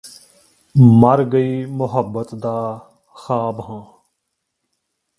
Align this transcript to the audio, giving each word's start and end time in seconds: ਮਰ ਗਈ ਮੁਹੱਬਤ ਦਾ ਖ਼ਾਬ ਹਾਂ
ਮਰ 0.99 1.23
ਗਈ 1.23 1.65
ਮੁਹੱਬਤ 1.65 2.33
ਦਾ 2.35 2.53
ਖ਼ਾਬ 3.15 3.59
ਹਾਂ 3.61 3.81